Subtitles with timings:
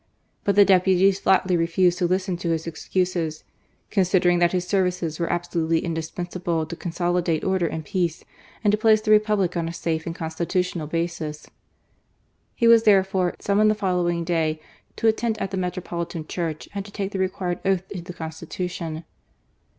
[0.43, 3.43] But the deputies flatly refused to listen to his excuses,"
[3.91, 8.23] considering that his services were absolutely indispensable to consolidate order and peace,
[8.63, 11.51] and to place the Republic on a safe and constitutional basis."
[12.55, 14.59] He was, therefore, summoned the following day
[14.95, 18.47] to attend at the metropolitan church and to take the required oath to the Consti
[18.47, 19.03] tution.